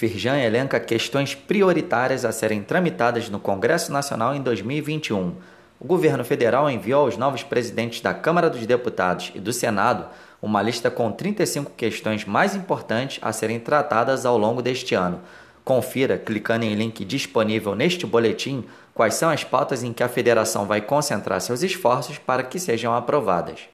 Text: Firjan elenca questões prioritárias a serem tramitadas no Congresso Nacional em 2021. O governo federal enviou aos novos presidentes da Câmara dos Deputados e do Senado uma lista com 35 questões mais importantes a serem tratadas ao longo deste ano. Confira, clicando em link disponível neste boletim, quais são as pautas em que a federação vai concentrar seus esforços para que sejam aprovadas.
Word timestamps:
Firjan 0.00 0.38
elenca 0.38 0.80
questões 0.80 1.34
prioritárias 1.34 2.24
a 2.24 2.32
serem 2.32 2.62
tramitadas 2.62 3.28
no 3.28 3.38
Congresso 3.38 3.92
Nacional 3.92 4.34
em 4.34 4.40
2021. 4.40 5.34
O 5.78 5.86
governo 5.86 6.24
federal 6.24 6.70
enviou 6.70 7.02
aos 7.02 7.18
novos 7.18 7.42
presidentes 7.42 8.00
da 8.00 8.14
Câmara 8.14 8.48
dos 8.48 8.64
Deputados 8.64 9.30
e 9.34 9.38
do 9.38 9.52
Senado 9.52 10.06
uma 10.40 10.62
lista 10.62 10.90
com 10.90 11.12
35 11.12 11.72
questões 11.76 12.24
mais 12.24 12.56
importantes 12.56 13.18
a 13.20 13.30
serem 13.30 13.60
tratadas 13.60 14.24
ao 14.24 14.38
longo 14.38 14.62
deste 14.62 14.94
ano. 14.94 15.20
Confira, 15.62 16.16
clicando 16.16 16.64
em 16.64 16.74
link 16.74 17.04
disponível 17.04 17.74
neste 17.74 18.06
boletim, 18.06 18.64
quais 18.94 19.16
são 19.16 19.28
as 19.28 19.44
pautas 19.44 19.82
em 19.82 19.92
que 19.92 20.02
a 20.02 20.08
federação 20.08 20.64
vai 20.64 20.80
concentrar 20.80 21.42
seus 21.42 21.62
esforços 21.62 22.16
para 22.16 22.42
que 22.42 22.58
sejam 22.58 22.94
aprovadas. 22.94 23.68